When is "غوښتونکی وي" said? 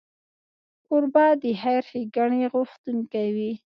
2.53-3.51